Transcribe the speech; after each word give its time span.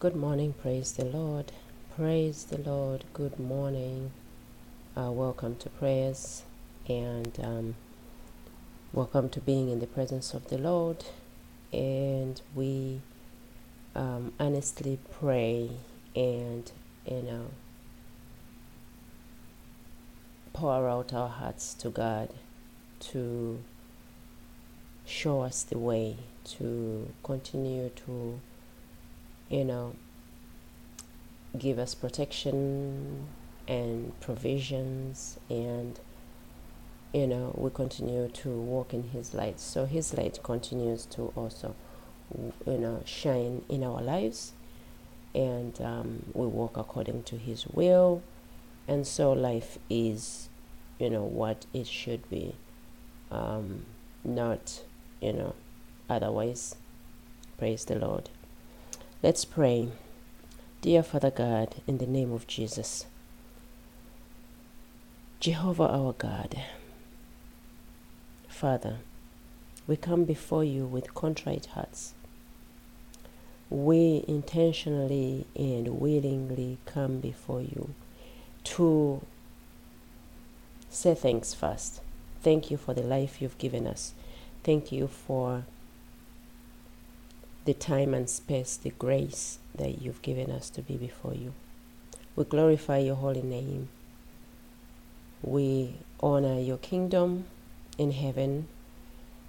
Good 0.00 0.16
morning, 0.16 0.54
praise 0.54 0.92
the 0.92 1.04
Lord. 1.04 1.52
Praise 1.94 2.44
the 2.44 2.56
Lord. 2.56 3.04
Good 3.12 3.38
morning. 3.38 4.12
Uh, 4.96 5.10
welcome 5.10 5.56
to 5.56 5.68
prayers 5.68 6.42
and 6.88 7.38
um, 7.42 7.74
welcome 8.94 9.28
to 9.28 9.40
being 9.42 9.68
in 9.68 9.78
the 9.78 9.86
presence 9.86 10.32
of 10.32 10.48
the 10.48 10.56
Lord. 10.56 11.04
And 11.70 12.40
we 12.54 13.02
um, 13.94 14.32
honestly 14.40 14.98
pray 15.20 15.68
and, 16.16 16.72
you 17.04 17.20
know, 17.20 17.46
pour 20.54 20.88
out 20.88 21.12
our 21.12 21.28
hearts 21.28 21.74
to 21.74 21.90
God 21.90 22.30
to 23.00 23.62
show 25.04 25.42
us 25.42 25.62
the 25.62 25.76
way, 25.76 26.16
to 26.56 27.12
continue 27.22 27.90
to 28.06 28.40
you 29.50 29.64
know, 29.64 29.94
give 31.58 31.78
us 31.78 31.94
protection 31.94 33.26
and 33.68 34.18
provisions 34.20 35.38
and 35.48 36.00
you 37.12 37.26
know 37.26 37.52
we 37.56 37.70
continue 37.70 38.28
to 38.28 38.48
walk 38.48 38.94
in 38.94 39.02
his 39.10 39.34
light. 39.34 39.58
So 39.60 39.84
his 39.84 40.14
light 40.14 40.38
continues 40.42 41.04
to 41.06 41.32
also 41.36 41.74
you 42.66 42.78
know 42.78 43.02
shine 43.04 43.62
in 43.68 43.82
our 43.82 44.00
lives 44.00 44.52
and 45.34 45.78
um, 45.80 46.22
we 46.32 46.46
walk 46.46 46.76
according 46.76 47.24
to 47.24 47.36
his 47.36 47.66
will. 47.66 48.22
And 48.88 49.06
so 49.06 49.32
life 49.32 49.78
is 49.90 50.48
you 50.98 51.10
know 51.10 51.24
what 51.24 51.66
it 51.74 51.88
should 51.88 52.28
be 52.30 52.54
um, 53.32 53.86
not 54.22 54.82
you 55.20 55.32
know 55.32 55.54
otherwise. 56.08 56.76
Praise 57.58 57.84
the 57.84 57.96
lord 57.96 58.30
Let's 59.22 59.44
pray. 59.44 59.88
Dear 60.80 61.02
Father 61.02 61.30
God, 61.30 61.82
in 61.86 61.98
the 61.98 62.06
name 62.06 62.32
of 62.32 62.46
Jesus, 62.46 63.04
Jehovah 65.40 65.88
our 65.88 66.14
God, 66.14 66.62
Father, 68.48 68.96
we 69.86 69.96
come 69.96 70.24
before 70.24 70.64
you 70.64 70.86
with 70.86 71.12
contrite 71.12 71.66
hearts. 71.66 72.14
We 73.68 74.24
intentionally 74.26 75.44
and 75.54 76.00
willingly 76.00 76.78
come 76.86 77.20
before 77.20 77.60
you 77.60 77.92
to 78.64 79.20
say 80.88 81.14
thanks 81.14 81.52
first. 81.52 82.00
Thank 82.40 82.70
you 82.70 82.78
for 82.78 82.94
the 82.94 83.02
life 83.02 83.42
you've 83.42 83.58
given 83.58 83.86
us. 83.86 84.14
Thank 84.64 84.90
you 84.90 85.08
for 85.08 85.64
the 87.64 87.74
time 87.74 88.14
and 88.14 88.28
space, 88.28 88.76
the 88.76 88.90
grace 88.90 89.58
that 89.74 90.00
you've 90.00 90.22
given 90.22 90.50
us 90.50 90.70
to 90.70 90.82
be 90.82 90.96
before 90.96 91.34
you. 91.34 91.52
We 92.36 92.44
glorify 92.44 92.98
your 92.98 93.16
holy 93.16 93.42
name. 93.42 93.88
We 95.42 95.94
honor 96.20 96.58
your 96.58 96.78
kingdom 96.78 97.44
in 97.98 98.12
heaven 98.12 98.68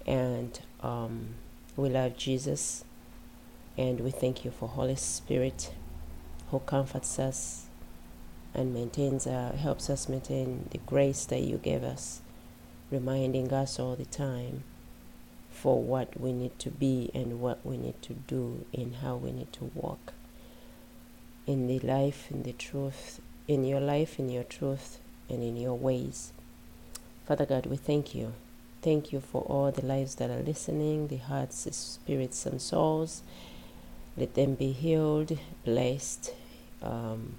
and 0.06 0.60
um, 0.82 1.34
we 1.76 1.88
love 1.88 2.16
Jesus 2.16 2.84
and 3.78 4.00
we 4.00 4.10
thank 4.10 4.44
you 4.44 4.50
for 4.50 4.68
Holy 4.68 4.96
Spirit 4.96 5.72
who 6.50 6.58
comforts 6.60 7.18
us 7.18 7.66
and 8.54 8.74
maintains 8.74 9.26
uh, 9.26 9.56
helps 9.58 9.88
us 9.88 10.08
maintain 10.08 10.68
the 10.70 10.78
grace 10.78 11.24
that 11.26 11.40
you 11.40 11.56
gave 11.56 11.82
us, 11.82 12.20
reminding 12.90 13.52
us 13.52 13.78
all 13.78 13.96
the 13.96 14.04
time 14.04 14.64
for 15.52 15.80
what 15.80 16.18
we 16.18 16.32
need 16.32 16.58
to 16.58 16.70
be 16.70 17.10
and 17.14 17.40
what 17.40 17.64
we 17.64 17.76
need 17.76 18.00
to 18.02 18.14
do 18.14 18.64
and 18.74 18.96
how 18.96 19.14
we 19.14 19.30
need 19.30 19.52
to 19.52 19.70
walk 19.74 20.12
in 21.46 21.66
the 21.66 21.78
life, 21.80 22.30
in 22.30 22.42
the 22.42 22.52
truth, 22.52 23.20
in 23.46 23.64
your 23.64 23.80
life, 23.80 24.18
in 24.18 24.28
your 24.28 24.44
truth, 24.44 24.98
and 25.28 25.42
in 25.42 25.56
your 25.56 25.74
ways. 25.74 26.32
Father 27.26 27.46
God, 27.46 27.66
we 27.66 27.76
thank 27.76 28.14
you. 28.14 28.32
Thank 28.80 29.12
you 29.12 29.20
for 29.20 29.42
all 29.42 29.70
the 29.70 29.86
lives 29.86 30.16
that 30.16 30.30
are 30.30 30.42
listening, 30.42 31.08
the 31.08 31.18
hearts, 31.18 31.64
the 31.64 31.72
spirits, 31.72 32.46
and 32.46 32.60
souls. 32.60 33.22
Let 34.16 34.34
them 34.34 34.54
be 34.54 34.72
healed, 34.72 35.38
blessed, 35.64 36.32
um, 36.82 37.36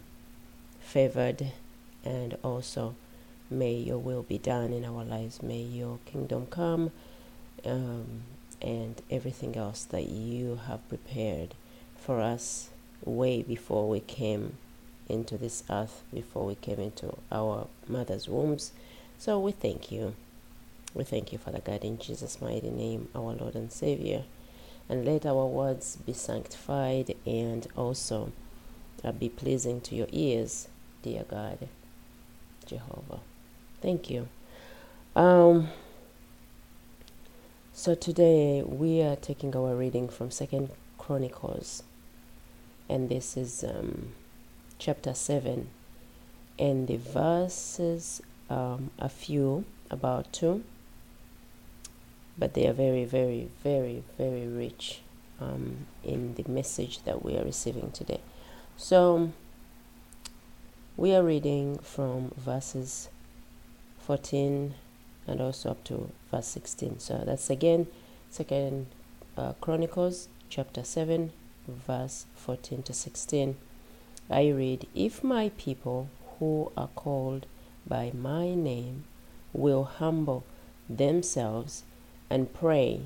favored, 0.80 1.52
and 2.06 2.38
also 2.44 2.96
may 3.50 3.74
your 3.74 3.98
will 3.98 4.24
be 4.24 4.38
done 4.38 4.74
in 4.74 4.86
our 4.86 5.04
lives. 5.04 5.44
May 5.44 5.62
your 5.62 6.00
kingdom 6.06 6.48
come 6.48 6.92
um, 7.66 8.24
and 8.62 9.02
everything 9.10 9.56
else 9.56 9.84
that 9.86 10.10
you 10.10 10.60
have 10.68 10.88
prepared 10.90 11.56
for 11.98 12.22
us 12.22 12.70
way 13.04 13.42
before 13.42 13.88
we 13.90 14.00
came 14.00 14.58
into 15.10 15.38
this 15.38 15.64
earth, 15.70 16.04
before 16.14 16.46
we 16.46 16.56
came 16.56 16.80
into 16.80 17.16
our 17.32 17.68
mother's 17.88 18.28
wombs. 18.28 18.72
So 19.18 19.40
we 19.40 19.52
thank 19.52 19.92
you. 19.92 20.16
We 20.94 21.04
thank 21.04 21.32
you, 21.32 21.38
Father 21.38 21.62
God, 21.64 21.84
in 21.84 21.98
Jesus' 21.98 22.42
mighty 22.42 22.70
name, 22.70 23.10
our 23.16 23.34
Lord 23.34 23.56
and 23.56 23.72
Savior. 23.72 24.24
And 24.90 25.06
let 25.06 25.26
our 25.26 25.46
words 25.46 25.98
be 26.06 26.14
sanctified 26.14 27.16
and 27.26 27.68
also 27.76 28.32
uh, 29.04 29.12
be 29.12 29.30
pleasing 29.30 29.82
to 29.82 29.96
your 29.96 30.08
ears, 30.12 30.68
dear 31.02 31.24
God, 31.24 31.68
Jehovah. 32.66 33.20
Thank 33.82 34.10
you. 34.10 34.28
Um, 35.16 35.70
so 37.76 37.96
today 37.96 38.62
we 38.62 39.02
are 39.02 39.16
taking 39.16 39.56
our 39.56 39.76
reading 39.76 40.08
from 40.08 40.30
Second 40.30 40.70
Chronicles, 41.00 41.82
and 42.88 43.10
this 43.10 43.36
is 43.36 43.64
um, 43.64 44.10
chapter 44.78 45.16
seven, 45.16 45.70
and 46.60 46.88
the 46.88 46.98
verses 46.98 48.22
um, 48.48 48.92
a 49.00 49.10
few, 49.10 49.66
about 49.90 50.32
two, 50.32 50.64
but 52.38 52.54
they 52.54 52.68
are 52.68 52.74
very, 52.74 53.06
very, 53.06 53.50
very, 53.64 54.04
very 54.20 54.46
rich 54.46 55.02
um, 55.42 55.88
in 56.04 56.36
the 56.36 56.46
message 56.48 57.02
that 57.06 57.26
we 57.26 57.36
are 57.36 57.44
receiving 57.44 57.90
today. 57.90 58.22
So 58.78 59.32
we 60.96 61.16
are 61.16 61.24
reading 61.24 61.80
from 61.80 62.34
verses 62.38 63.10
14 63.98 64.76
and 65.28 65.42
also 65.42 65.72
up 65.72 65.84
to 65.84 66.10
verse 66.32 66.48
16 66.48 67.00
so 67.00 67.24
that's 67.26 67.50
again 67.50 67.88
second 68.30 68.88
uh, 69.38 69.54
chronicles 69.62 70.28
chapter 70.50 70.84
7 70.84 71.32
verse 71.68 72.26
14 72.36 72.84
to 72.84 72.94
16 72.94 73.56
i 74.30 74.48
read 74.50 74.88
if 74.94 75.24
my 75.24 75.50
people 75.58 76.10
who 76.40 76.72
are 76.76 76.90
called 76.96 77.46
by 77.86 78.12
my 78.14 78.54
name 78.54 79.04
will 79.54 79.84
humble 79.84 80.44
themselves 80.90 81.84
and 82.30 82.54
pray 82.54 83.02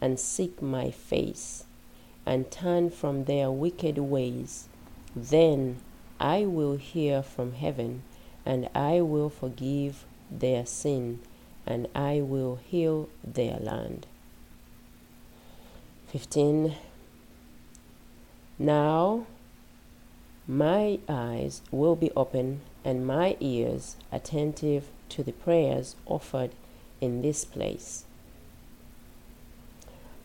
and 0.00 0.18
seek 0.18 0.62
my 0.62 0.90
face 0.90 1.64
and 2.24 2.50
turn 2.50 2.90
from 2.90 3.24
their 3.24 3.50
wicked 3.50 3.98
ways 3.98 4.68
then 5.14 5.76
i 6.18 6.44
will 6.44 6.76
hear 6.76 7.22
from 7.22 7.52
heaven 7.52 8.02
and 8.44 8.68
i 8.74 9.00
will 9.00 9.28
forgive 9.28 10.04
their 10.30 10.66
sin, 10.66 11.20
and 11.66 11.88
I 11.94 12.20
will 12.20 12.56
heal 12.56 13.08
their 13.24 13.58
land. 13.58 14.06
15. 16.08 16.74
Now 18.58 19.26
my 20.48 21.00
eyes 21.08 21.60
will 21.72 21.96
be 21.96 22.12
open 22.12 22.60
and 22.84 23.04
my 23.04 23.36
ears 23.40 23.96
attentive 24.12 24.88
to 25.08 25.24
the 25.24 25.32
prayers 25.32 25.96
offered 26.06 26.52
in 27.00 27.20
this 27.20 27.44
place. 27.44 28.04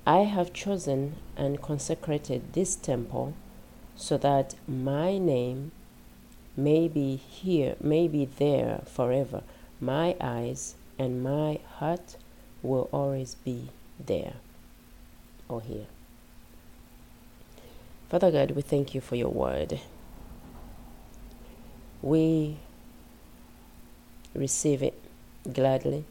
I 0.05 0.19
have 0.19 0.53
chosen 0.53 1.15
and 1.35 1.61
consecrated 1.61 2.53
this 2.53 2.75
temple 2.75 3.33
so 3.95 4.17
that 4.17 4.55
my 4.67 5.17
name 5.17 5.71
may 6.55 6.87
be 6.87 7.15
here, 7.15 7.75
may 7.81 8.07
be 8.07 8.25
there 8.25 8.81
forever 8.85 9.41
my 9.81 10.15
eyes 10.21 10.75
and 10.99 11.23
my 11.23 11.59
heart 11.77 12.15
will 12.61 12.87
always 12.93 13.35
be 13.35 13.69
there 13.99 14.35
or 15.49 15.61
here. 15.61 15.87
Father 18.09 18.29
God, 18.31 18.51
we 18.51 18.61
thank 18.61 18.93
you 18.93 19.01
for 19.01 19.15
your 19.15 19.29
word. 19.29 19.79
We 22.01 22.57
receive 24.35 24.83
it 24.83 24.99
gladly 25.51 26.05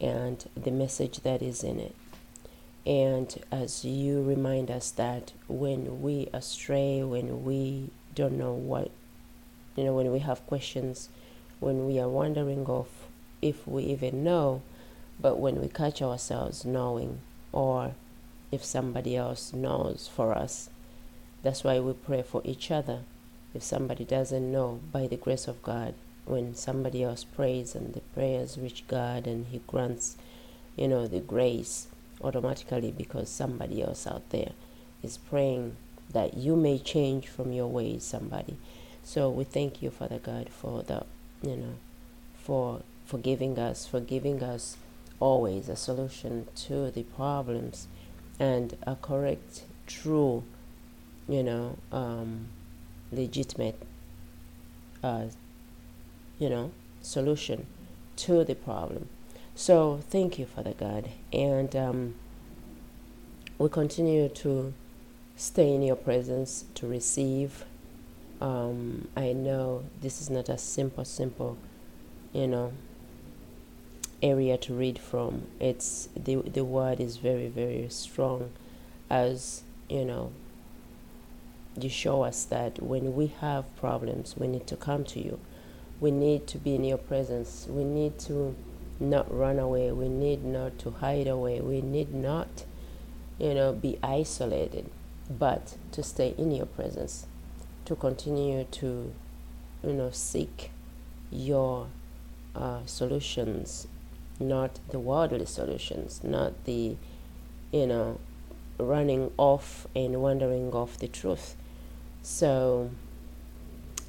and 0.00 0.44
the 0.54 0.70
message 0.70 1.20
that 1.20 1.40
is 1.40 1.62
in 1.62 1.80
it. 1.80 1.94
And 2.86 3.34
as 3.52 3.84
you 3.84 4.22
remind 4.22 4.70
us 4.70 4.90
that 4.92 5.32
when 5.48 6.02
we 6.02 6.28
astray, 6.32 7.02
when 7.02 7.44
we 7.44 7.90
don't 8.14 8.38
know 8.38 8.52
what, 8.52 8.90
you 9.76 9.84
know, 9.84 9.94
when 9.94 10.10
we 10.10 10.18
have 10.20 10.46
questions, 10.46 11.10
when 11.60 11.86
we 11.86 12.00
are 12.00 12.08
wondering 12.08 12.66
of 12.66 12.88
if 13.42 13.66
we 13.68 13.84
even 13.84 14.24
know, 14.24 14.62
but 15.20 15.38
when 15.38 15.60
we 15.60 15.68
catch 15.68 16.02
ourselves 16.02 16.64
knowing, 16.64 17.20
or 17.52 17.92
if 18.52 18.64
somebody 18.64 19.16
else 19.16 19.52
knows 19.52 20.10
for 20.14 20.34
us, 20.34 20.68
That's 21.42 21.64
why 21.64 21.80
we 21.80 21.94
pray 21.94 22.22
for 22.22 22.42
each 22.44 22.70
other. 22.70 23.00
If 23.54 23.62
somebody 23.62 24.04
doesn't 24.04 24.52
know, 24.52 24.80
by 24.92 25.08
the 25.08 25.16
grace 25.16 25.48
of 25.48 25.62
God, 25.62 25.94
when 26.26 26.54
somebody 26.54 27.02
else 27.04 27.24
prays 27.24 27.74
and 27.74 27.94
the 27.94 28.00
prayers 28.14 28.58
reach 28.58 28.86
God 28.88 29.26
and 29.26 29.46
He 29.48 29.60
grants, 29.66 30.16
you 30.76 30.88
know, 30.88 31.08
the 31.08 31.20
grace 31.20 31.88
automatically 32.22 32.92
because 32.96 33.30
somebody 33.30 33.82
else 33.82 34.06
out 34.06 34.28
there 34.30 34.52
is 35.02 35.18
praying 35.18 35.76
that 36.12 36.34
you 36.36 36.56
may 36.56 36.78
change 36.78 37.28
from 37.28 37.52
your 37.52 37.68
ways, 37.68 38.04
somebody. 38.04 38.58
So 39.04 39.30
we 39.30 39.44
thank 39.44 39.82
you, 39.82 39.90
Father 39.90 40.18
God, 40.18 40.50
for 40.50 40.82
the, 40.84 41.04
you 41.42 41.56
know, 41.56 41.74
for 42.34 42.82
forgiving 43.04 43.58
us, 43.58 43.86
for 43.86 44.00
giving 44.00 44.42
us 44.42 44.76
always 45.18 45.68
a 45.68 45.76
solution 45.76 46.46
to 46.54 46.90
the 46.90 47.02
problems 47.02 47.88
and 48.38 48.76
a 48.86 48.96
correct, 48.96 49.64
true, 49.86 50.42
you 51.28 51.42
know, 51.42 51.76
um, 51.92 52.46
legitimate, 53.12 53.80
uh, 55.02 55.24
you 56.38 56.48
know, 56.48 56.70
solution 57.02 57.66
to 58.16 58.44
the 58.44 58.54
problem. 58.54 59.08
So 59.54 60.00
thank 60.08 60.38
you, 60.38 60.46
Father 60.46 60.72
God, 60.72 61.10
and 61.32 61.74
um, 61.76 62.14
we 63.58 63.68
continue 63.68 64.28
to 64.28 64.72
stay 65.36 65.74
in 65.74 65.82
your 65.82 65.96
presence 65.96 66.64
to 66.76 66.86
receive. 66.86 67.64
Um, 68.40 69.08
I 69.16 69.32
know 69.32 69.84
this 70.00 70.20
is 70.20 70.30
not 70.30 70.48
a 70.48 70.56
simple, 70.56 71.04
simple, 71.04 71.58
you 72.32 72.46
know, 72.46 72.72
area 74.22 74.56
to 74.58 74.74
read 74.74 74.98
from. 74.98 75.46
It's 75.58 76.08
the 76.16 76.36
the 76.36 76.64
word 76.64 77.00
is 77.00 77.16
very 77.18 77.48
very 77.48 77.86
strong, 77.90 78.50
as 79.10 79.62
you 79.88 80.04
know. 80.04 80.32
You 81.78 81.88
show 81.88 82.22
us 82.22 82.44
that 82.44 82.82
when 82.82 83.14
we 83.14 83.28
have 83.40 83.64
problems, 83.76 84.36
we 84.36 84.48
need 84.48 84.66
to 84.68 84.76
come 84.76 85.04
to 85.04 85.20
you. 85.22 85.38
We 86.00 86.10
need 86.10 86.46
to 86.48 86.58
be 86.58 86.74
in 86.74 86.84
your 86.84 86.98
presence. 86.98 87.66
We 87.68 87.84
need 87.84 88.18
to 88.20 88.56
not 88.98 89.34
run 89.34 89.58
away. 89.58 89.92
We 89.92 90.08
need 90.08 90.44
not 90.44 90.78
to 90.80 90.90
hide 90.90 91.26
away. 91.26 91.60
We 91.60 91.80
need 91.80 92.12
not, 92.12 92.64
you 93.38 93.54
know, 93.54 93.72
be 93.72 93.98
isolated, 94.02 94.90
but 95.30 95.76
to 95.92 96.02
stay 96.02 96.34
in 96.36 96.50
your 96.50 96.66
presence, 96.66 97.26
to 97.90 97.96
continue 97.96 98.64
to, 98.70 99.12
you 99.84 99.92
know, 99.92 100.10
seek 100.10 100.70
your 101.30 101.88
uh, 102.56 102.80
solutions 102.86 103.86
not 104.40 104.80
the 104.88 104.98
worldly 104.98 105.46
solutions, 105.46 106.24
not 106.24 106.64
the, 106.64 106.96
you 107.70 107.86
know, 107.86 108.18
running 108.78 109.30
off 109.36 109.86
and 109.94 110.20
wandering 110.22 110.72
off 110.72 110.96
the 110.98 111.06
truth. 111.06 111.54
So, 112.22 112.90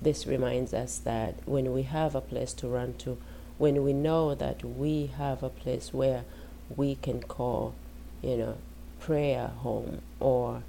this 0.02 0.26
reminds 0.26 0.74
us 0.74 0.98
that 1.00 1.36
when 1.46 1.74
we 1.74 1.84
have 1.84 2.16
a 2.16 2.22
place 2.22 2.54
to 2.54 2.68
run 2.68 2.94
to, 3.00 3.18
when 3.58 3.84
we 3.84 3.94
know 3.94 4.34
that 4.34 4.64
we 4.64 5.08
have 5.18 5.44
a 5.44 5.50
place 5.50 5.94
where 5.94 6.24
we 6.76 6.96
can 6.96 7.22
call, 7.22 7.76
you 8.22 8.38
know, 8.38 8.58
prayer 9.00 9.48
home 9.48 10.02
or 10.20 10.64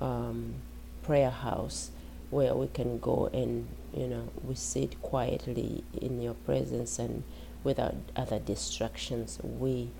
um, 0.00 0.54
prayer 1.02 1.30
house, 1.30 1.90
where 2.30 2.54
we 2.54 2.66
can 2.68 2.98
go 2.98 3.30
and, 3.32 3.66
you 3.94 4.06
know, 4.06 4.28
we 4.44 4.54
sit 4.54 5.00
quietly 5.02 5.82
in 6.00 6.20
your 6.20 6.34
presence 6.34 6.98
and 6.98 7.22
without 7.64 7.94
other 8.16 8.38
distractions. 8.38 9.38
We 9.42 9.90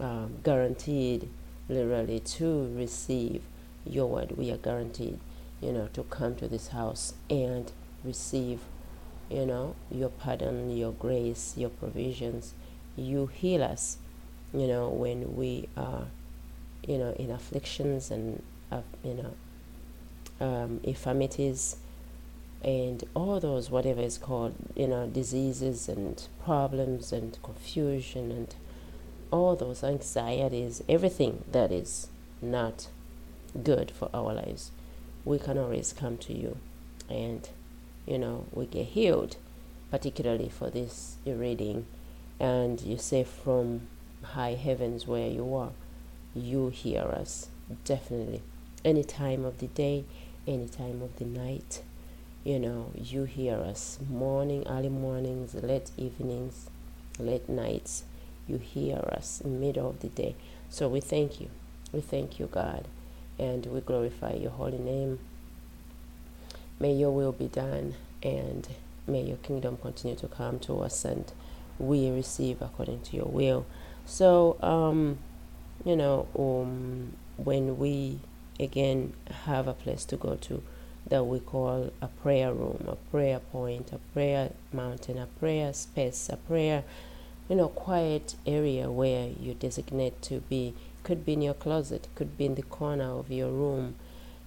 um, 0.00 0.38
guaranteed 0.42 1.28
literally 1.68 2.20
to 2.20 2.72
receive 2.74 3.42
your 3.84 4.06
word. 4.06 4.32
We 4.36 4.50
are 4.50 4.56
guaranteed, 4.56 5.18
you 5.60 5.72
know, 5.72 5.88
to 5.92 6.02
come 6.04 6.36
to 6.36 6.48
this 6.48 6.68
house 6.68 7.14
and 7.28 7.70
receive, 8.04 8.60
you 9.30 9.46
know, 9.46 9.74
your 9.90 10.10
pardon, 10.10 10.76
your 10.76 10.92
grace, 10.92 11.54
your 11.56 11.70
provisions. 11.70 12.54
You 12.96 13.26
heal 13.26 13.62
us, 13.62 13.98
you 14.54 14.66
know, 14.66 14.88
when 14.88 15.36
we 15.36 15.68
are, 15.76 16.06
you 16.86 16.98
know, 16.98 17.12
in 17.18 17.30
afflictions 17.30 18.10
and, 18.10 18.42
uh, 18.72 18.80
you 19.04 19.14
know, 19.14 19.34
um, 20.40 20.80
infirmities 20.82 21.76
and 22.62 23.04
all 23.14 23.38
those 23.40 23.70
whatever 23.70 24.00
is 24.00 24.18
called 24.18 24.54
you 24.74 24.86
know 24.86 25.06
diseases 25.06 25.88
and 25.88 26.26
problems 26.44 27.12
and 27.12 27.38
confusion 27.42 28.30
and 28.30 28.54
all 29.30 29.54
those 29.56 29.84
anxieties 29.84 30.82
everything 30.88 31.44
that 31.52 31.70
is 31.70 32.08
not 32.40 32.88
good 33.62 33.90
for 33.90 34.08
our 34.14 34.34
lives 34.34 34.70
we 35.24 35.38
can 35.38 35.58
always 35.58 35.92
come 35.92 36.16
to 36.16 36.32
you 36.32 36.56
and 37.08 37.50
you 38.06 38.18
know 38.18 38.46
we 38.52 38.66
get 38.66 38.86
healed 38.86 39.36
particularly 39.90 40.48
for 40.48 40.70
this 40.70 41.16
reading. 41.24 41.86
And 42.38 42.80
you 42.80 42.98
say 42.98 43.24
from 43.24 43.88
high 44.22 44.54
heavens 44.54 45.06
where 45.06 45.28
you 45.28 45.54
are 45.54 45.70
you 46.34 46.68
hear 46.68 47.02
us 47.02 47.48
definitely. 47.84 48.42
Any 48.84 49.04
time 49.04 49.44
of 49.44 49.58
the 49.58 49.68
day 49.68 50.04
any 50.46 50.68
time 50.68 51.02
of 51.02 51.16
the 51.16 51.24
night 51.24 51.82
you 52.46 52.60
know, 52.60 52.92
you 52.94 53.24
hear 53.24 53.56
us 53.56 53.98
morning, 54.08 54.62
early 54.68 54.88
mornings, 54.88 55.52
late 55.56 55.90
evenings, 55.96 56.70
late 57.18 57.48
nights. 57.48 58.04
You 58.46 58.58
hear 58.58 58.98
us 58.98 59.40
in 59.40 59.58
middle 59.58 59.90
of 59.90 59.98
the 59.98 60.06
day. 60.06 60.36
So 60.70 60.88
we 60.88 61.00
thank 61.00 61.40
you. 61.40 61.50
We 61.92 62.00
thank 62.00 62.38
you, 62.38 62.46
God, 62.46 62.86
and 63.36 63.66
we 63.66 63.80
glorify 63.80 64.34
your 64.34 64.52
holy 64.52 64.78
name. 64.78 65.18
May 66.78 66.92
your 66.92 67.10
will 67.10 67.32
be 67.32 67.48
done, 67.48 67.96
and 68.22 68.68
may 69.08 69.22
your 69.22 69.38
kingdom 69.38 69.76
continue 69.82 70.16
to 70.18 70.28
come 70.28 70.60
to 70.60 70.82
us, 70.82 71.04
and 71.04 71.24
we 71.80 72.10
receive 72.10 72.62
according 72.62 73.00
to 73.00 73.16
your 73.16 73.26
will. 73.26 73.66
So, 74.04 74.56
um, 74.62 75.18
you 75.84 75.96
know, 75.96 76.28
um, 76.38 77.14
when 77.38 77.76
we 77.76 78.20
again 78.58 79.12
have 79.44 79.68
a 79.68 79.74
place 79.74 80.04
to 80.06 80.16
go 80.16 80.36
to, 80.36 80.62
that 81.08 81.24
we 81.24 81.38
call 81.38 81.92
a 82.00 82.08
prayer 82.08 82.52
room, 82.52 82.84
a 82.88 82.96
prayer 83.10 83.38
point, 83.38 83.92
a 83.92 83.98
prayer 84.12 84.52
mountain, 84.72 85.18
a 85.18 85.26
prayer 85.26 85.72
space, 85.72 86.28
a 86.28 86.36
prayer, 86.36 86.84
you 87.48 87.56
know, 87.56 87.68
quiet 87.68 88.34
area 88.46 88.90
where 88.90 89.28
you 89.40 89.54
designate 89.54 90.20
to 90.22 90.40
be. 90.40 90.74
Could 91.04 91.24
be 91.24 91.34
in 91.34 91.42
your 91.42 91.54
closet, 91.54 92.08
could 92.16 92.36
be 92.36 92.46
in 92.46 92.56
the 92.56 92.62
corner 92.62 93.12
of 93.12 93.30
your 93.30 93.50
room. 93.50 93.94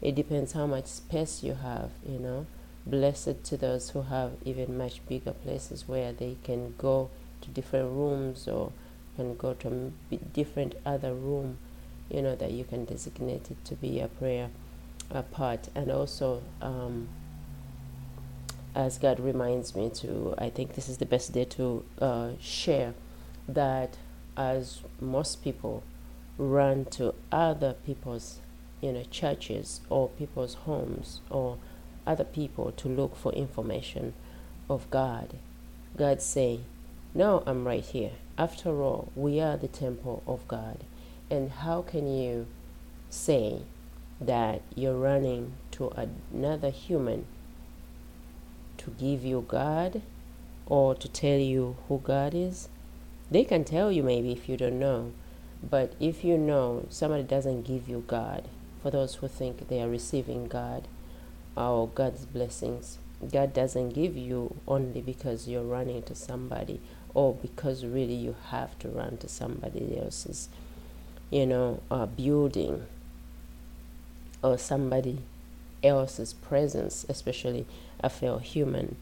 It 0.01 0.15
depends 0.15 0.51
how 0.51 0.67
much 0.67 0.87
space 0.87 1.41
you 1.43 1.53
have, 1.53 1.91
you 2.05 2.19
know. 2.19 2.45
Blessed 2.85 3.43
to 3.45 3.57
those 3.57 3.91
who 3.91 4.01
have 4.03 4.31
even 4.43 4.77
much 4.77 5.05
bigger 5.07 5.31
places 5.31 5.87
where 5.87 6.11
they 6.11 6.35
can 6.43 6.73
go 6.77 7.09
to 7.41 7.49
different 7.49 7.91
rooms 7.91 8.47
or 8.47 8.71
can 9.15 9.35
go 9.35 9.53
to 9.53 9.93
different 10.33 10.75
other 10.85 11.13
room, 11.13 11.57
you 12.09 12.21
know, 12.21 12.35
that 12.35 12.51
you 12.51 12.63
can 12.63 12.85
designate 12.85 13.51
it 13.51 13.63
to 13.65 13.75
be 13.75 13.99
a 13.99 14.07
prayer 14.07 14.49
a 15.11 15.23
part 15.23 15.69
and 15.73 15.91
also 15.91 16.41
um, 16.61 17.07
as 18.75 18.97
God 18.97 19.19
reminds 19.19 19.75
me 19.75 19.89
to, 19.95 20.35
I 20.37 20.49
think 20.49 20.75
this 20.75 20.87
is 20.87 20.97
the 20.97 21.05
best 21.05 21.33
day 21.33 21.45
to 21.45 21.83
uh, 21.99 22.29
share 22.39 22.93
that 23.47 23.97
as 24.37 24.81
most 25.01 25.43
people 25.43 25.83
run 26.37 26.85
to 26.85 27.13
other 27.31 27.73
people's, 27.85 28.39
you 28.81 28.93
know, 28.93 29.03
churches 29.09 29.81
or 29.89 30.09
people's 30.09 30.53
homes 30.53 31.21
or 31.29 31.57
other 32.05 32.23
people 32.23 32.71
to 32.73 32.87
look 32.87 33.15
for 33.15 33.33
information 33.33 34.13
of 34.69 34.89
God, 34.91 35.33
God 35.97 36.21
say, 36.21 36.61
no, 37.13 37.43
I'm 37.47 37.65
right 37.65 37.83
here. 37.83 38.11
After 38.37 38.81
all, 38.81 39.11
we 39.15 39.41
are 39.41 39.57
the 39.57 39.67
temple 39.67 40.21
of 40.27 40.47
God. 40.47 40.77
And 41.29 41.51
how 41.51 41.81
can 41.81 42.07
you 42.07 42.47
say 43.09 43.61
that 44.21 44.61
you're 44.75 44.97
running 44.97 45.53
to 45.71 45.91
another 46.33 46.69
human 46.69 47.25
to 48.77 48.91
give 48.91 49.23
you 49.23 49.45
God 49.47 50.01
or 50.65 50.95
to 50.95 51.07
tell 51.07 51.37
you 51.37 51.77
who 51.87 51.99
God 51.99 52.33
is. 52.33 52.69
They 53.31 53.43
can 53.43 53.63
tell 53.63 53.91
you 53.91 54.03
maybe 54.03 54.31
if 54.31 54.47
you 54.47 54.57
don't 54.57 54.79
know, 54.79 55.11
but 55.67 55.93
if 55.99 56.23
you 56.23 56.37
know, 56.37 56.85
somebody 56.89 57.23
doesn't 57.23 57.63
give 57.63 57.87
you 57.89 58.03
God. 58.07 58.47
For 58.81 58.91
those 58.91 59.15
who 59.15 59.27
think 59.27 59.67
they 59.67 59.81
are 59.81 59.89
receiving 59.89 60.47
God 60.47 60.87
or 61.57 61.89
God's 61.89 62.25
blessings, 62.25 62.97
God 63.31 63.53
doesn't 63.53 63.89
give 63.89 64.15
you 64.15 64.55
only 64.67 65.01
because 65.01 65.47
you're 65.47 65.63
running 65.63 66.01
to 66.03 66.15
somebody 66.15 66.79
or 67.13 67.33
because 67.33 67.85
really 67.85 68.13
you 68.13 68.35
have 68.51 68.79
to 68.79 68.87
run 68.87 69.17
to 69.17 69.27
somebody 69.27 69.99
else's, 69.99 70.47
you 71.29 71.45
know, 71.45 71.81
uh, 71.91 72.05
building 72.05 72.85
or 74.41 74.57
somebody 74.57 75.19
else's 75.83 76.33
presence, 76.33 77.05
especially 77.09 77.65
a 77.99 78.09
fellow 78.09 78.39
human. 78.39 78.95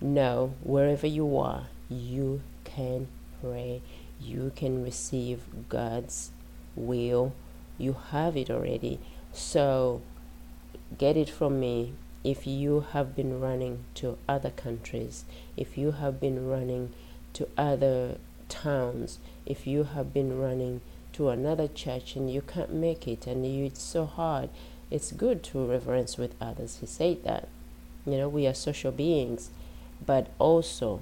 No, 0.00 0.54
wherever 0.62 1.06
you 1.06 1.36
are, 1.38 1.66
you 1.88 2.42
can 2.64 3.08
pray, 3.40 3.82
you 4.20 4.52
can 4.56 4.82
receive 4.82 5.42
God's 5.68 6.30
will, 6.74 7.34
you 7.78 7.96
have 8.10 8.36
it 8.36 8.50
already. 8.50 8.98
So 9.32 10.02
get 10.98 11.16
it 11.16 11.28
from 11.28 11.60
me 11.60 11.94
if 12.24 12.46
you 12.46 12.86
have 12.92 13.16
been 13.16 13.40
running 13.40 13.84
to 13.94 14.16
other 14.28 14.50
countries, 14.50 15.24
if 15.56 15.76
you 15.76 15.92
have 15.92 16.20
been 16.20 16.48
running 16.48 16.92
to 17.34 17.48
other 17.56 18.18
towns, 18.48 19.18
if 19.46 19.66
you 19.66 19.84
have 19.84 20.12
been 20.12 20.38
running 20.38 20.80
to 21.12 21.28
another 21.28 21.68
church 21.68 22.16
and 22.16 22.32
you 22.32 22.42
can't 22.42 22.72
make 22.72 23.06
it 23.06 23.26
and 23.26 23.46
you, 23.46 23.66
it's 23.66 23.82
so 23.82 24.06
hard, 24.06 24.50
it's 24.90 25.12
good 25.12 25.42
to 25.44 25.66
reverence 25.66 26.16
with 26.18 26.34
others. 26.40 26.78
He 26.80 26.86
said 26.86 27.24
that. 27.24 27.48
You 28.04 28.18
know, 28.18 28.28
we 28.28 28.46
are 28.48 28.54
social 28.54 28.90
beings, 28.90 29.50
but 30.04 30.28
also 30.38 31.00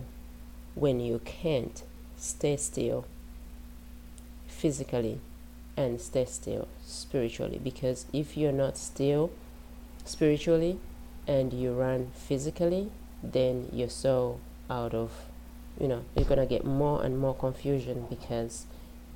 when 0.75 1.00
you 1.00 1.21
can't, 1.25 1.83
stay 2.21 2.57
still 2.57 3.07
physically 4.47 5.21
and 5.76 6.00
stay 6.00 6.26
still 6.26 6.69
spiritually 6.85 7.59
because 7.62 8.05
if 8.12 8.37
you're 8.37 8.52
not 8.52 8.76
still 8.76 9.31
spiritually 10.05 10.79
and 11.26 11.52
you 11.52 11.73
run 11.73 12.11
physically 12.14 12.90
then 13.23 13.69
you're 13.73 13.88
so 13.88 14.38
out 14.69 14.93
of 14.93 15.11
you 15.81 15.88
know 15.88 16.05
you're 16.14 16.26
gonna 16.26 16.45
get 16.45 16.64
more 16.64 17.02
and 17.02 17.19
more 17.19 17.35
confusion 17.35 18.07
because 18.11 18.67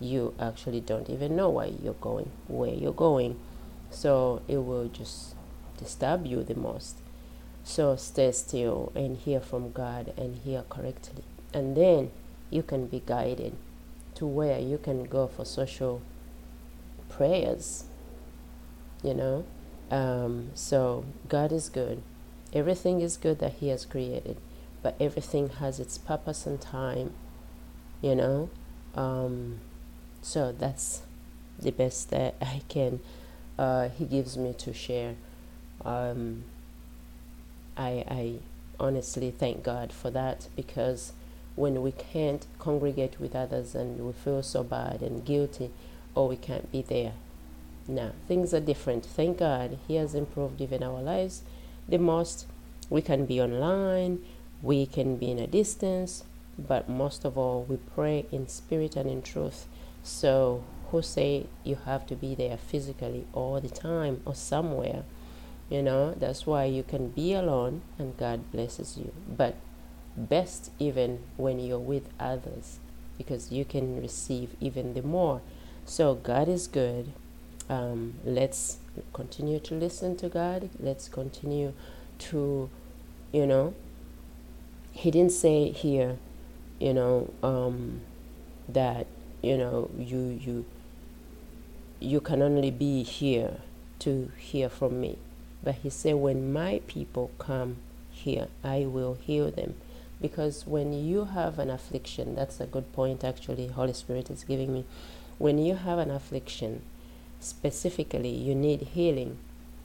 you 0.00 0.34
actually 0.38 0.80
don't 0.80 1.08
even 1.08 1.36
know 1.36 1.48
why 1.50 1.72
you're 1.82 1.94
going 1.94 2.30
where 2.48 2.74
you're 2.74 2.92
going. 2.92 3.38
So 3.90 4.42
it 4.48 4.58
will 4.58 4.88
just 4.88 5.34
disturb 5.78 6.26
you 6.26 6.42
the 6.42 6.54
most. 6.54 6.96
So 7.62 7.96
stay 7.96 8.32
still 8.32 8.92
and 8.94 9.16
hear 9.16 9.40
from 9.40 9.72
god 9.72 10.12
and 10.16 10.36
hear 10.36 10.64
correctly. 10.68 11.24
And 11.52 11.76
then 11.76 12.10
you 12.50 12.62
can 12.62 12.86
be 12.86 13.02
guided 13.04 13.54
to 14.16 14.26
where 14.26 14.58
you 14.58 14.78
can 14.78 15.04
go 15.04 15.26
for 15.26 15.44
social 15.44 16.02
prayers 17.08 17.84
you 19.04 19.14
know? 19.14 19.44
Um, 19.90 20.50
so 20.54 21.04
god 21.28 21.52
is 21.52 21.68
good. 21.68 22.02
Everything 22.52 23.00
is 23.00 23.16
good 23.16 23.38
that 23.38 23.54
he 23.54 23.68
has 23.68 23.84
created 23.84 24.38
but 24.82 24.96
everything 25.00 25.48
has 25.60 25.78
its 25.78 25.96
purpose 25.98 26.46
and 26.46 26.60
time 26.60 27.12
you 28.00 28.14
know? 28.14 28.50
Um, 28.94 29.60
so 30.24 30.52
that's 30.52 31.02
the 31.58 31.70
best 31.70 32.10
that 32.10 32.34
i 32.40 32.62
can 32.68 33.00
uh, 33.58 33.88
he 33.88 34.04
gives 34.04 34.36
me 34.36 34.52
to 34.52 34.72
share 34.72 35.14
um, 35.84 36.42
I, 37.76 38.04
I 38.08 38.34
honestly 38.80 39.30
thank 39.30 39.62
god 39.62 39.92
for 39.92 40.10
that 40.10 40.48
because 40.56 41.12
when 41.56 41.82
we 41.82 41.92
can't 41.92 42.46
congregate 42.58 43.20
with 43.20 43.34
others 43.34 43.74
and 43.74 44.04
we 44.04 44.12
feel 44.12 44.42
so 44.42 44.64
bad 44.64 45.02
and 45.02 45.24
guilty 45.24 45.70
or 46.14 46.28
we 46.28 46.36
can't 46.36 46.70
be 46.72 46.82
there. 46.82 47.12
Now, 47.86 48.12
things 48.26 48.54
are 48.54 48.60
different. 48.60 49.04
Thank 49.04 49.38
God 49.38 49.78
He 49.86 49.96
has 49.96 50.14
improved 50.14 50.60
even 50.60 50.82
our 50.82 51.02
lives 51.02 51.42
the 51.88 51.98
most. 51.98 52.46
We 52.90 53.02
can 53.02 53.26
be 53.26 53.40
online, 53.40 54.24
we 54.62 54.86
can 54.86 55.16
be 55.16 55.30
in 55.30 55.38
a 55.38 55.46
distance, 55.46 56.24
but 56.58 56.88
most 56.88 57.24
of 57.24 57.36
all, 57.38 57.64
we 57.68 57.76
pray 57.76 58.26
in 58.30 58.48
spirit 58.48 58.96
and 58.96 59.08
in 59.08 59.22
truth. 59.22 59.66
So, 60.04 60.62
who 60.90 61.00
say 61.00 61.46
you 61.64 61.78
have 61.87 62.06
to 62.08 62.14
be 62.14 62.34
there 62.34 62.58
physically 62.58 63.26
all 63.32 63.58
the 63.58 63.70
time 63.70 64.20
or 64.26 64.34
somewhere? 64.34 65.02
You 65.70 65.82
know, 65.82 66.12
that's 66.12 66.46
why 66.46 66.66
you 66.66 66.82
can 66.82 67.08
be 67.08 67.32
alone 67.32 67.80
and 67.99 68.16
God 68.18 68.52
blesses 68.52 68.99
you. 68.99 69.12
But 69.26 69.56
best 70.14 70.70
even 70.78 71.20
when 71.38 71.58
you're 71.58 71.78
with 71.78 72.08
others 72.20 72.78
because 73.16 73.50
you 73.50 73.64
can 73.64 74.00
receive 74.00 74.54
even 74.61 74.92
the 74.92 75.02
more. 75.02 75.40
So 75.87 76.14
God 76.14 76.49
is 76.49 76.66
good. 76.66 77.12
Um, 77.70 78.14
let's 78.25 78.76
continue 79.14 79.58
to 79.61 79.75
listen 79.75 80.16
to 80.18 80.28
God. 80.28 80.68
Let's 80.78 81.08
continue 81.08 81.73
to, 82.18 82.68
you 83.32 83.46
know, 83.46 83.75
He 84.92 85.11
didn't 85.11 85.32
say 85.32 85.70
here, 85.70 86.18
you 86.78 86.92
know, 86.92 87.32
um, 87.42 88.02
that 88.68 89.06
you 89.44 89.58
know 89.58 89.90
you 89.98 90.40
you 90.40 90.64
you 92.00 92.20
can 92.20 92.42
only 92.42 92.70
be 92.70 93.02
here 93.02 93.58
to 94.00 94.30
hear 94.36 94.68
from 94.68 95.00
me, 95.00 95.18
but 95.62 95.76
He 95.76 95.90
said, 95.90 96.16
when 96.16 96.52
my 96.52 96.80
people 96.86 97.30
come 97.38 97.76
here, 98.10 98.48
I 98.62 98.84
will 98.84 99.14
heal 99.14 99.50
them. 99.50 99.74
Because 100.20 100.66
when 100.66 100.92
you 100.92 101.24
have 101.26 101.58
an 101.58 101.70
affliction 101.70 102.34
that's 102.34 102.60
a 102.60 102.66
good 102.66 102.92
point 102.92 103.24
actually 103.24 103.66
holy 103.66 103.92
spirit 103.92 104.30
is 104.30 104.44
giving 104.44 104.72
me. 104.72 104.84
When 105.38 105.58
you 105.58 105.74
have 105.74 105.98
an 105.98 106.10
affliction 106.10 106.82
specifically 107.40 108.30
you 108.30 108.54
need 108.54 108.80
healing. 108.94 109.36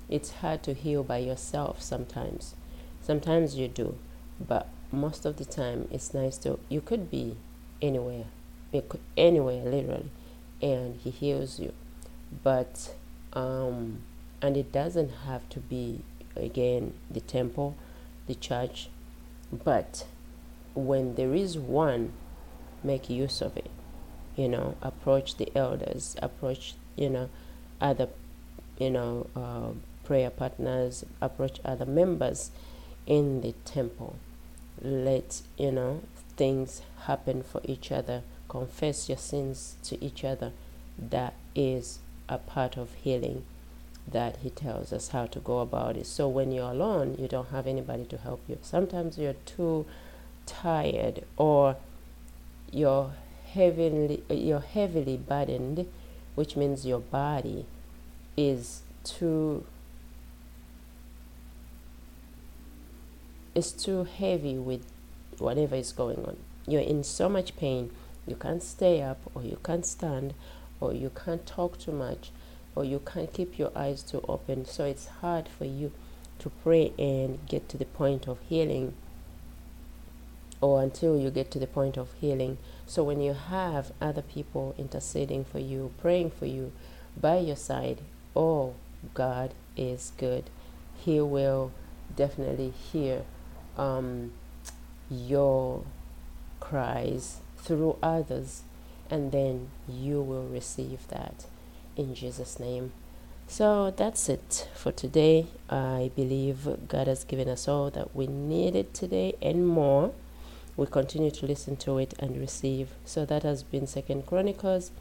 It's 0.08 0.32
hard 0.42 0.64
to 0.64 0.74
heal 0.74 1.04
by 1.04 1.18
yourself 1.18 1.82
sometimes. 1.82 2.56
Sometimes 3.02 3.56
you 3.56 3.68
do 3.68 3.98
but 4.40 4.70
most 4.92 5.26
of 5.26 5.38
the 5.38 5.46
time 5.46 5.88
it's 5.92 6.14
nice 6.14 6.38
to 6.40 6.60
you 6.70 6.80
could 6.80 7.12
be 7.12 7.36
anywhere 7.82 8.26
anywhere 9.18 9.64
literally 9.64 10.12
and 10.62 11.00
he 11.04 11.10
heals 11.10 11.60
you 11.60 11.74
but 12.44 12.94
um 13.34 14.02
and 14.42 14.56
it 14.56 14.72
doesn't 14.72 15.10
have 15.26 15.48
to 15.50 15.60
be 15.60 16.02
again 16.36 16.94
the 17.10 17.22
temple 17.22 17.76
the 18.28 18.36
church 18.36 18.90
but 19.52 20.06
when 20.76 21.16
there 21.16 21.34
is 21.34 21.58
one, 21.58 22.14
make 22.84 23.10
use 23.10 23.42
of 23.42 23.58
it. 23.58 23.70
You 24.36 24.48
know, 24.48 24.76
approach 24.82 25.36
the 25.38 25.52
elders, 25.56 26.16
approach, 26.22 26.76
you 26.96 27.10
know, 27.10 27.30
other, 27.82 28.08
you 28.78 28.90
know, 28.90 29.28
uh, 29.36 29.72
prayer 30.06 30.30
partners, 30.30 31.04
approach 31.22 31.60
other 31.66 31.86
members 31.86 32.52
in 33.06 33.42
the 33.42 33.54
temple. 33.66 34.16
Let, 34.82 35.42
you 35.58 35.72
know, 35.72 36.02
things 36.38 36.82
happen 37.04 37.44
for 37.44 37.62
each 37.66 37.92
other. 37.92 38.22
Confess 38.50 39.08
your 39.08 39.18
sins 39.18 39.76
to 39.84 40.04
each 40.04 40.26
other. 40.26 40.52
That 40.98 41.34
is 41.56 42.00
a 42.28 42.38
part 42.38 42.78
of 42.78 42.94
healing 42.96 43.46
that 44.12 44.38
he 44.38 44.50
tells 44.50 44.92
us 44.92 45.10
how 45.10 45.28
to 45.28 45.40
go 45.40 45.60
about 45.60 45.96
it. 45.96 46.08
So 46.08 46.28
when 46.28 46.52
you're 46.52 46.72
alone, 46.72 47.16
you 47.20 47.28
don't 47.28 47.50
have 47.50 47.68
anybody 47.68 48.06
to 48.06 48.18
help 48.18 48.42
you. 48.48 48.58
Sometimes 48.62 49.18
you're 49.18 49.36
too 49.46 49.86
tired 50.50 51.24
or 51.38 51.78
you're 52.72 53.12
heavily 53.54 54.24
you're 54.30 54.60
heavily 54.60 55.18
burdened 55.18 55.88
which 56.36 56.56
means 56.56 56.86
your 56.86 57.00
body 57.00 57.66
is 58.38 58.82
too 59.04 59.66
is 63.56 63.72
too 63.72 64.04
heavy 64.04 64.58
with 64.58 64.86
whatever 65.38 65.76
is 65.76 65.92
going 65.92 66.24
on 66.26 66.38
you're 66.68 66.82
in 66.82 67.04
so 67.04 67.28
much 67.28 67.56
pain 67.58 67.90
you 68.28 68.36
can't 68.36 68.64
stay 68.64 69.02
up 69.02 69.20
or 69.34 69.44
you 69.44 69.58
can't 69.64 69.86
stand 69.86 70.34
or 70.80 70.94
you 70.94 71.10
can't 71.10 71.46
talk 71.46 71.78
too 71.78 71.92
much 71.92 72.32
or 72.76 72.84
you 72.86 73.00
can't 73.00 73.34
keep 73.34 73.58
your 73.58 73.72
eyes 73.76 74.04
too 74.04 74.24
open 74.28 74.66
so 74.66 74.86
it's 74.86 75.08
hard 75.22 75.48
for 75.48 75.66
you 75.66 75.92
to 76.40 76.50
pray 76.64 76.94
and 76.98 77.46
get 77.48 77.68
to 77.70 77.78
the 77.78 77.86
point 77.86 78.28
of 78.28 78.40
healing 78.48 78.94
or 80.62 80.82
until 80.82 81.18
you 81.18 81.30
get 81.30 81.52
to 81.52 81.60
the 81.60 81.68
point 81.68 81.98
of 81.98 82.10
healing. 82.20 82.58
So 82.86 83.04
when 83.04 83.22
you 83.22 83.34
have 83.34 83.92
other 84.02 84.22
people 84.22 84.76
interceding 84.78 85.46
for 85.46 85.60
you, 85.60 85.92
praying 86.02 86.32
for 86.32 86.46
you 86.46 86.72
by 87.20 87.38
your 87.38 87.56
side, 87.56 88.00
oh, 88.36 88.74
God 89.14 89.54
is 89.78 90.12
good. 90.18 90.50
He 90.98 91.22
will 91.22 91.72
definitely 92.16 92.72
hear 92.72 93.24
um, 93.78 94.34
your 95.10 95.84
cries 96.60 97.40
through 97.62 97.98
others, 98.02 98.64
and 99.10 99.32
then 99.32 99.70
you 99.88 100.22
will 100.22 100.48
receive 100.48 101.08
that 101.10 101.46
in 101.96 102.16
Jesus' 102.16 102.60
name. 102.60 102.92
So 103.48 103.92
that's 103.92 104.30
it 104.30 104.68
for 104.76 104.92
today. 104.92 105.48
I 105.70 106.12
believe 106.16 106.68
God 106.88 107.08
has 107.08 107.24
given 107.24 107.50
us 107.50 107.68
all 107.68 107.90
that 107.92 108.16
we 108.16 108.28
needed 108.28 108.94
today 108.94 109.34
and 109.42 109.68
more 109.68 110.14
we 110.80 110.86
continue 110.86 111.30
to 111.30 111.46
listen 111.46 111.76
to 111.76 111.98
it 111.98 112.14
and 112.20 112.40
receive. 112.40 112.92
So 113.04 113.26
that 113.26 113.44
has 113.44 113.64
been 113.64 113.86
Second 113.86 114.26
Chronicles 114.26 114.92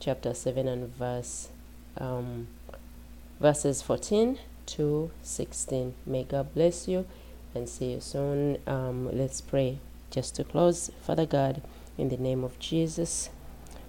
chapter 0.00 0.32
7 0.32 0.66
and 0.66 0.88
verse 0.96 1.50
um, 1.98 2.48
verses 3.38 3.82
14 3.82 4.38
to 4.64 5.10
16. 5.22 5.94
May 6.06 6.24
God 6.24 6.54
bless 6.54 6.88
you 6.88 7.04
and 7.54 7.68
see 7.68 7.92
you 7.92 8.00
soon. 8.00 8.56
Um, 8.66 9.10
let's 9.14 9.42
pray 9.42 9.80
just 10.10 10.34
to 10.36 10.44
close. 10.44 10.90
Father 11.02 11.26
God, 11.26 11.60
in 11.98 12.08
the 12.08 12.16
name 12.16 12.44
of 12.44 12.58
Jesus, 12.60 13.28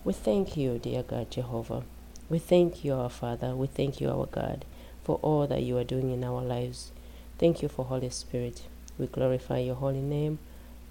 we 0.04 0.14
thank 0.14 0.58
you, 0.58 0.80
dear 0.80 1.04
God 1.04 1.30
Jehovah. 1.30 1.84
We 2.28 2.40
thank 2.40 2.84
you, 2.84 2.94
our 2.94 3.10
Father. 3.10 3.56
We 3.56 3.68
thank 3.68 4.02
you, 4.02 4.10
our 4.10 4.26
God, 4.26 4.66
for 5.04 5.20
all 5.22 5.48
that 5.48 5.64
you 5.64 5.78
are 5.78 5.84
doing 5.84 6.12
in 6.12 6.24
our 6.24 6.42
lives. 6.42 6.92
Thank 7.38 7.62
you 7.62 7.70
for 7.70 7.86
Holy 7.86 8.10
Spirit. 8.10 8.64
We 8.98 9.08
glorify 9.08 9.60
your 9.60 9.76
holy 9.76 10.02
name. 10.02 10.40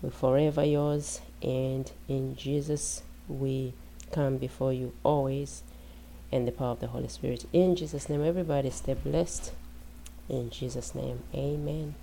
We're 0.00 0.10
forever 0.10 0.64
yours, 0.64 1.20
and 1.42 1.90
in 2.08 2.36
Jesus 2.36 3.02
we 3.28 3.74
come 4.12 4.38
before 4.38 4.72
you 4.72 4.94
always 5.02 5.62
in 6.30 6.44
the 6.44 6.52
power 6.52 6.70
of 6.70 6.80
the 6.80 6.86
Holy 6.86 7.08
Spirit. 7.08 7.46
In 7.52 7.74
Jesus' 7.74 8.08
name, 8.08 8.24
everybody 8.24 8.70
stay 8.70 8.94
blessed. 8.94 9.52
In 10.28 10.50
Jesus' 10.50 10.94
name, 10.94 11.22
amen. 11.34 11.94